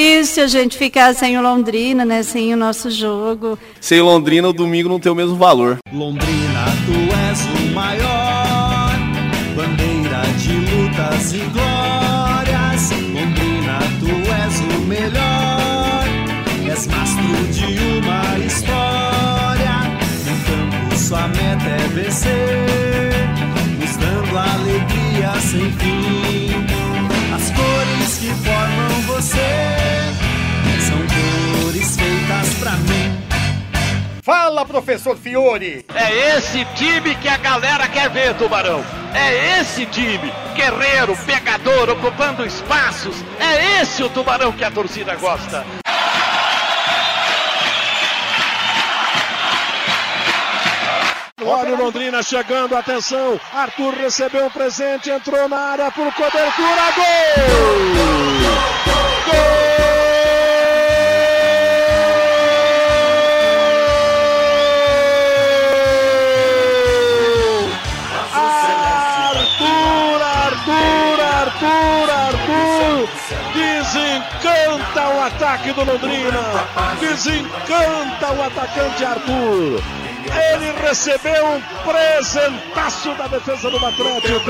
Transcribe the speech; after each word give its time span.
difícil 0.00 0.44
a 0.44 0.46
gente 0.46 0.78
ficar 0.78 1.14
sem 1.14 1.36
o 1.38 1.42
Londrina, 1.42 2.06
né? 2.06 2.22
Sem 2.22 2.54
o 2.54 2.56
nosso 2.56 2.90
jogo. 2.90 3.58
Sem 3.80 4.00
Londrina, 4.00 4.48
o 4.48 4.52
domingo 4.52 4.88
não 4.88 4.98
tem 4.98 5.12
o 5.12 5.14
mesmo 5.14 5.36
valor. 5.36 5.76
Londrina, 5.92 6.64
tu 6.86 6.92
és 7.28 7.40
o 7.44 7.74
maior, 7.74 8.92
bandeira 9.54 10.22
de 10.38 10.52
lutas 10.52 11.34
e 11.34 11.40
glórias. 11.52 12.90
Londrina, 13.12 13.78
tu 14.00 14.08
és 14.42 14.60
o 14.60 14.80
melhor, 14.86 16.04
és 16.70 16.86
mastro 16.86 17.46
de 17.52 17.64
uma 17.98 18.38
história. 18.38 19.74
No 20.24 20.34
campo, 20.46 20.96
sua 20.96 21.28
meta 21.28 21.68
é 21.68 21.88
vencer, 21.88 22.69
professor 34.70 35.16
Fiore! 35.16 35.84
É 35.92 36.36
esse 36.36 36.64
time 36.76 37.16
que 37.16 37.28
a 37.28 37.36
galera 37.36 37.88
quer 37.88 38.08
ver, 38.08 38.34
Tubarão. 38.34 38.84
É 39.12 39.60
esse 39.60 39.84
time, 39.86 40.32
guerreiro, 40.54 41.16
pegador, 41.26 41.90
ocupando 41.90 42.46
espaços. 42.46 43.16
É 43.40 43.82
esse 43.82 44.02
o 44.04 44.08
Tubarão 44.08 44.52
que 44.52 44.62
a 44.62 44.70
torcida 44.70 45.16
gosta. 45.16 45.64
Olha 51.44 51.74
o 51.74 51.76
Londrina 51.76 52.22
chegando, 52.22 52.76
atenção. 52.76 53.40
Arthur 53.52 53.94
recebeu 53.94 54.46
um 54.46 54.50
presente, 54.50 55.10
entrou 55.10 55.48
na 55.48 55.58
área 55.58 55.90
por 55.90 56.12
cobertura. 56.14 56.92
Gol! 56.94 57.04
Gol! 59.26 59.99
Desencanta 73.52 75.08
o 75.08 75.22
ataque 75.22 75.72
do 75.72 75.84
Londrina! 75.84 76.40
Desencanta 77.00 78.32
o 78.32 78.42
atacante 78.42 79.04
Arthur! 79.04 79.82
Ele 80.52 80.72
recebeu 80.86 81.46
um 81.46 81.60
presentaço 81.82 83.14
da 83.14 83.26
defesa 83.26 83.70
do 83.70 83.84
Atlético. 83.84 84.40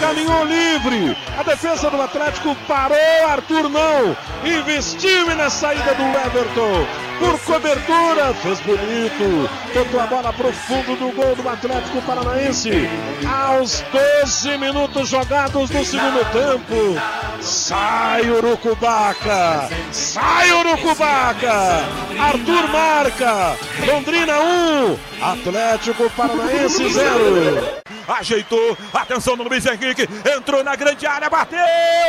Caminhou 0.00 0.44
livre. 0.44 1.16
A 1.38 1.42
defesa 1.42 1.90
do 1.90 2.02
Atlético 2.02 2.54
parou. 2.66 2.96
Arthur 3.28 3.68
não. 3.68 4.16
Investiu 4.44 5.34
na 5.36 5.48
saída 5.48 5.94
do 5.94 6.02
Everton. 6.02 6.86
Por 7.22 7.38
cobertura, 7.42 8.34
fez 8.42 8.58
bonito. 8.62 9.48
Tocou 9.72 10.00
a 10.00 10.06
bola 10.08 10.32
para 10.32 10.48
o 10.48 10.52
fundo 10.52 10.96
do 10.96 11.12
gol 11.12 11.36
do 11.36 11.48
Atlético 11.48 12.02
Paranaense. 12.02 12.72
Aos 13.24 13.84
12 14.24 14.58
minutos 14.58 15.08
jogados 15.08 15.70
no 15.70 15.84
segundo 15.84 16.24
tempo. 16.32 17.00
Sai 17.40 18.28
Urucubaca. 18.28 19.68
Sai 19.92 20.50
Urucubaca. 20.50 21.84
Arthur 22.18 22.68
marca. 22.68 23.56
Londrina 23.86 24.40
1. 24.40 24.98
Atlético 25.22 26.10
Paranaense 26.10 26.92
0. 26.92 27.82
Ajeitou, 28.08 28.76
atenção 28.92 29.36
no 29.36 29.44
Luiz 29.44 29.64
Henrique, 29.64 30.08
entrou 30.36 30.64
na 30.64 30.74
grande 30.74 31.06
área, 31.06 31.30
bateu 31.30 31.60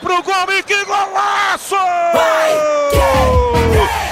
pro 0.00 0.20
gol 0.20 0.52
e 0.52 0.62
que 0.64 0.84
golaço! 0.84 1.76
Luiz 2.12 4.05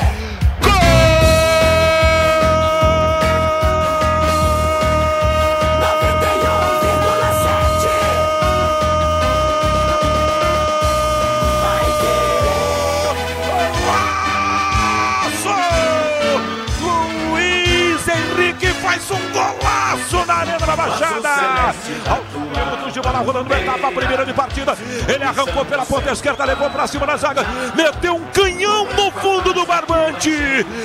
da 20.74 20.76
Baixada. 20.76 21.74
Aos 22.10 22.32
minutos 22.32 22.92
de 22.92 23.00
bola 23.00 23.18
rolando 23.18 23.48
na 23.48 23.60
etapa 23.60 23.92
primeira 23.92 24.26
de 24.26 24.32
partida. 24.32 24.76
Ele 25.08 25.24
arrancou 25.24 25.64
pela 25.64 25.86
ponta 25.86 26.12
esquerda, 26.12 26.44
levou 26.44 26.68
para 26.70 26.86
cima 26.86 27.06
da 27.06 27.16
zaga, 27.16 27.44
meteu 27.74 28.16
um 28.16 28.24
canhão 28.26 28.86
no 28.86 29.10
fundo 29.12 29.52
do 29.52 29.64
barbante. 29.64 30.30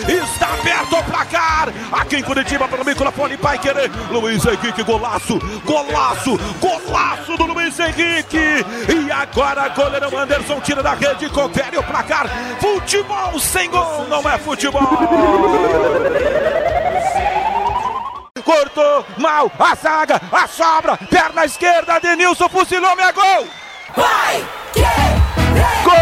Está 0.07 0.53
aberto 0.53 0.95
o 0.95 1.03
placar. 1.03 1.69
Aqui 1.91 2.17
em 2.17 2.23
Curitiba, 2.23 2.67
pelo 2.67 2.85
microfone, 2.85 3.35
vai 3.37 3.57
querer. 3.57 3.91
Luiz 4.11 4.45
Henrique, 4.45 4.83
golaço, 4.83 5.39
golaço, 5.65 6.39
golaço 6.59 7.37
do 7.37 7.45
Luiz 7.45 7.79
Henrique. 7.79 8.37
E 8.37 9.11
agora, 9.11 9.69
goleirão 9.69 10.17
Anderson 10.17 10.59
tira 10.61 10.83
da 10.83 10.93
rede, 10.93 11.29
confere 11.29 11.77
o 11.77 11.83
placar. 11.83 12.27
Futebol 12.59 13.39
sem 13.39 13.69
gol, 13.69 14.07
não 14.07 14.29
é 14.29 14.37
futebol. 14.37 14.87
Cortou 18.49 19.05
mal 19.19 19.51
a 19.59 19.75
zaga, 19.75 20.19
a 20.31 20.47
sobra, 20.47 20.97
perna 20.97 21.45
esquerda, 21.45 21.99
Denilson 21.99 22.49
fuzilou, 22.49 22.99
é 22.99 23.11
gol! 23.11 23.47
Vai! 23.95 24.43
Gol! 25.83 25.93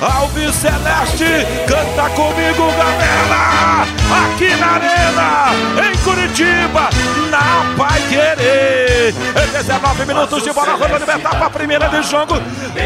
Alves 0.00 0.54
Celeste, 0.54 1.46
canta 1.68 2.08
comigo, 2.14 2.72
galera! 2.72 3.86
Aqui 4.24 4.56
na 4.56 4.76
Arena, 4.76 5.52
em 5.86 5.98
Curitiba, 5.98 6.88
na 7.30 7.76
Pai 7.76 8.00
Querer. 8.08 9.14
19 9.62 10.04
minutos 10.04 10.42
de 10.42 10.52
bola 10.52 10.74
rolando 10.74 11.10
etapa 11.10 11.48
primeira 11.48 11.88
de 11.88 12.02
jogo. 12.02 12.34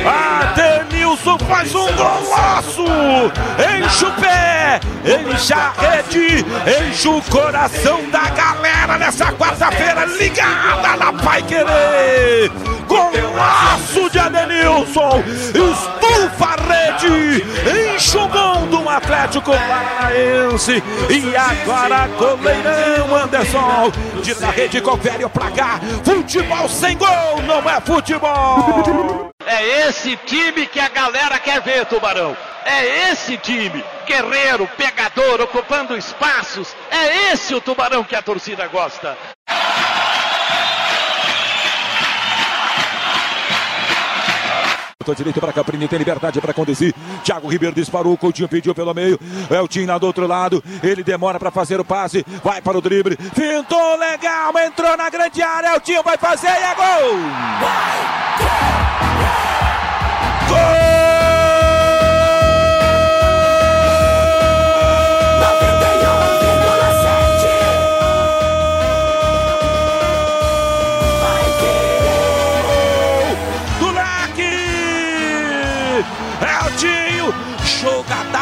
A 0.07 0.53
Denilson 0.55 1.37
faz 1.39 1.75
um 1.75 1.87
golaço. 1.93 2.85
Enche 3.59 4.05
o 4.05 4.13
pé, 4.13 4.81
enche 5.05 5.53
a 5.53 5.73
rede, 5.77 6.47
enche 6.89 7.09
o 7.09 7.21
coração 7.23 8.09
da 8.11 8.29
galera 8.31 8.99
nessa 8.99 9.33
quarta-feira 9.33 10.05
ligada 10.05 10.97
na 10.97 11.13
Pai 11.13 11.43
Querer. 11.43 12.70
Golaço 12.91 14.11
de 14.11 14.19
Adenilson, 14.19 15.23
estufa 15.47 16.45
a 16.45 16.57
rede, 16.57 17.45
enche 17.95 18.19
o 18.19 18.67
do 18.67 18.89
Atlético 18.89 19.53
Paranaense. 19.53 20.83
E 21.09 21.37
agora 21.37 22.09
goleirão 22.09 23.15
Anderson, 23.15 23.93
tira 24.25 24.41
da 24.41 24.51
rede, 24.51 24.81
confere 24.81 25.25
o 25.25 25.31
placar. 25.31 25.81
Futebol 26.05 26.69
sem 26.69 26.99
gol 26.99 27.41
não 27.47 27.61
é 27.71 27.81
futebol. 27.81 29.31
É 29.47 29.87
esse 29.87 30.17
time 30.27 30.67
que 30.67 30.81
a 30.81 30.89
galera 30.89 31.39
quer 31.39 31.61
ver, 31.61 31.87
Tubarão. 31.87 32.37
É 32.65 33.13
esse 33.13 33.37
time, 33.37 33.85
guerreiro, 34.05 34.69
pegador, 34.77 35.41
ocupando 35.43 35.97
espaços. 35.97 36.75
É 36.91 37.33
esse 37.33 37.55
o 37.55 37.61
Tubarão 37.61 38.03
que 38.03 38.17
a 38.17 38.23
torcida 38.23 38.67
gosta. 38.67 39.17
Botou 45.03 45.15
direito 45.15 45.41
para 45.41 45.51
Caprini, 45.51 45.89
tem 45.89 45.99
liberdade 45.99 46.43
para 46.43 46.53
conduzir. 46.53 46.95
Thiago 47.25 47.49
Ribeiro 47.49 47.75
disparou, 47.75 48.19
Coutinho 48.19 48.47
pediu 48.47 48.75
pelo 48.75 48.93
meio. 48.93 49.19
O 49.65 49.67
Tim 49.67 49.87
lá 49.87 49.97
do 49.97 50.07
outro 50.07 50.27
lado. 50.27 50.63
Ele 50.83 51.03
demora 51.03 51.39
para 51.39 51.51
fazer 51.51 51.81
o 51.81 51.85
passe. 51.87 52.23
Vai 52.45 52.61
para 52.61 52.77
o 52.77 52.83
drible. 52.83 53.17
Fintou 53.17 53.97
legal, 53.97 54.53
entrou 54.59 54.95
na 54.99 55.09
grande 55.09 55.41
área. 55.41 55.75
O 55.75 55.81
Tim 55.81 56.03
vai 56.03 56.19
fazer 56.19 56.49
e 56.49 56.51
é 56.51 56.75
gol! 56.75 57.17
leque! 57.63 58.51
É 60.53 60.97
o 60.97 61.00
Tinho, 76.77 77.35
jogadaça! 77.81 78.41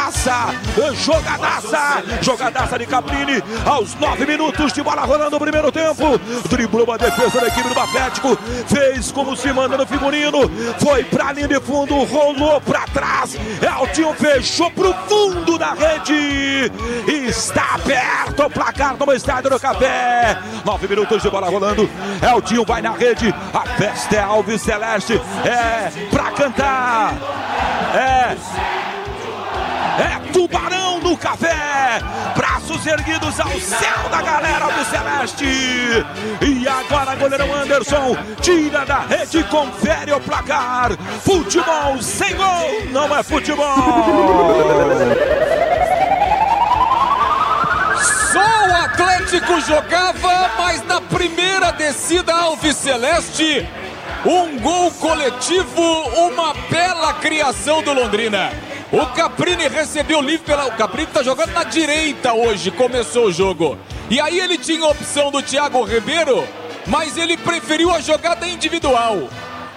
jogadaça, 0.95 2.03
jogadaça 2.21 2.79
de 2.79 2.87
Caprini, 2.87 3.43
aos 3.65 3.95
nove 3.95 4.27
minutos 4.27 4.73
de 4.73 4.83
bola 4.83 5.03
rolando 5.03 5.31
no 5.31 5.41
primeiro 5.41 5.71
tempo, 5.73 6.19
driblou 6.49 6.85
uma 6.85 6.99
defesa 6.99 7.41
da 7.41 7.49
equipe 7.49 7.69
do 7.69 7.81
Atlético, 7.81 8.39
fez 8.67 9.11
como 9.11 9.37
se 9.37 9.53
manda 9.53 9.77
no 9.77 9.87
figurino, 9.87 10.49
foi 10.79 11.05
pra 11.05 11.33
linha 11.33 11.49
de 11.49 11.61
fundo, 11.61 12.05
rolou 12.05 12.61
pra 12.61 12.85
trás, 12.87 13.37
Eltinho 13.61 14.15
fechou 14.15 14.71
pro 14.71 14.95
fundo 15.09 15.59
da 15.59 15.73
rede, 15.73 16.71
está 17.07 17.75
aberto 17.75 18.45
o 18.45 18.51
placar 18.51 18.97
no 18.99 19.13
estádio 19.13 19.51
do 19.51 19.61
Café, 19.61 20.39
nove 20.65 20.87
minutos 20.87 21.23
de 21.23 21.31
bola 21.31 21.49
rolando, 21.49 21.89
Eltinho 22.23 22.65
vai 22.65 22.83
na 22.83 22.93
rede, 22.93 23.35
a 23.53 23.61
festa 23.77 24.17
é 24.17 24.21
Alves 24.21 24.63
Celeste, 24.63 25.21
é 25.45 25.91
pra 26.11 26.31
cantar, 26.31 27.15
é 27.99 28.37
é 29.99 30.33
Tubarão 30.33 31.01
no 31.01 31.17
Café. 31.17 32.01
Braços 32.37 32.87
erguidos 32.87 33.41
ao 33.41 33.51
céu 33.59 34.09
da 34.11 34.23
galera 34.23 34.67
do 34.67 34.85
Celeste. 34.85 35.45
E 36.41 36.69
agora 36.69 37.17
goleirão 37.17 37.53
Anderson 37.53 38.17
tira 38.41 38.87
da 38.87 39.01
rede, 39.01 39.43
confere 39.45 40.13
o 40.13 40.21
placar. 40.21 40.93
Futebol 41.25 42.01
sem 42.01 42.37
gol 42.37 42.87
não 42.93 43.15
é 43.17 43.23
futebol. 43.25 43.67
O 48.71 48.85
Atlético 48.85 49.61
jogava, 49.61 50.51
mas 50.59 50.85
na 50.87 51.01
primeira 51.01 51.73
descida 51.73 52.33
Alves 52.33 52.77
Celeste, 52.77 53.69
um 54.25 54.59
gol 54.59 54.91
coletivo, 54.93 55.83
uma 56.17 56.55
bela 56.71 57.15
criação 57.15 57.83
do 57.83 57.93
Londrina. 57.93 58.53
O 58.91 59.05
Caprini 59.07 59.69
recebeu 59.69 60.21
livre 60.21 60.47
pela. 60.47 60.67
O 60.67 60.73
Caprini 60.73 61.09
tá 61.13 61.23
jogando 61.23 61.53
na 61.53 61.65
direita 61.65 62.33
hoje, 62.33 62.71
começou 62.71 63.27
o 63.27 63.33
jogo. 63.33 63.79
E 64.11 64.19
aí 64.21 64.41
ele 64.41 64.57
tinha 64.57 64.85
a 64.85 64.89
opção 64.89 65.31
do 65.31 65.43
Thiago 65.43 65.83
Ribeiro, 65.85 66.47
mas 66.87 67.17
ele 67.17 67.37
preferiu 67.37 67.93
a 67.93 68.01
jogada 68.01 68.49
individual. 68.49 69.29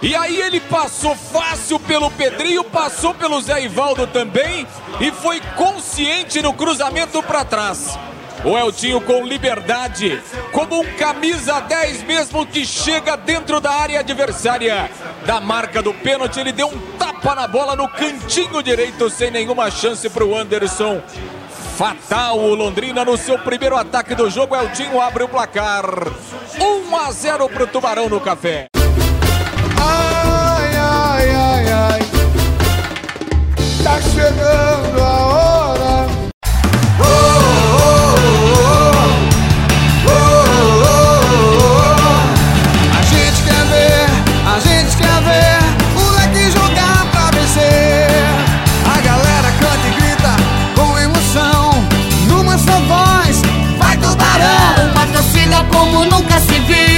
E 0.02 0.16
aí 0.16 0.42
ele 0.42 0.60
passou 0.60 1.16
fácil 1.16 1.80
pelo 1.80 2.10
Pedrinho, 2.10 2.64
passou 2.64 3.14
pelo 3.14 3.40
Zé 3.40 3.64
Ivaldo 3.64 4.08
também 4.08 4.66
e 5.00 5.12
foi 5.12 5.40
consciente 5.56 6.42
no 6.42 6.54
cruzamento 6.54 7.22
para 7.22 7.46
trás. 7.46 8.00
O 8.44 8.58
Eltinho 8.58 9.00
com 9.02 9.24
liberdade, 9.24 10.20
como 10.52 10.82
um 10.82 10.96
camisa 10.96 11.60
10 11.60 12.04
mesmo 12.04 12.44
que 12.46 12.66
chega 12.66 13.16
dentro 13.16 13.60
da 13.60 13.72
área 13.72 14.00
adversária. 14.00 14.90
Da 15.28 15.40
marca 15.40 15.82
do 15.82 15.94
pênalti, 15.94 16.40
ele 16.40 16.52
deu 16.52 16.68
um 16.68 16.80
tapa 16.98 17.36
na 17.36 17.48
bola 17.48 17.76
no 17.76 17.88
cantinho 17.88 18.64
direito, 18.64 19.12
sem 19.12 19.30
nenhuma 19.30 19.70
chance 19.70 20.10
para 20.10 20.26
o 20.26 20.36
Anderson. 20.36 21.02
Fatal 21.78 22.40
o 22.40 22.56
Londrina 22.56 23.06
no 23.06 23.16
seu 23.16 23.38
primeiro 23.38 23.78
ataque 23.78 24.16
do 24.16 24.28
jogo. 24.28 24.56
Eltinho 24.56 25.00
abre 25.00 25.24
o 25.24 25.30
placar. 25.30 25.86
1 26.60 26.96
a 26.96 27.12
0 27.12 27.48
para 27.48 27.64
o 27.64 27.68
Tubarão 27.68 28.10
no 28.10 28.20
café. 28.20 28.68
Ai, 29.80 30.76
ai, 30.76 31.30
ai, 31.30 31.72
ai. 31.72 32.00
Tá 33.84 34.02
chegando 34.02 35.00
a 35.00 35.26
hora. 35.28 35.51
como 55.92 56.06
nunca 56.06 56.40
se 56.40 56.60
viu. 56.62 56.91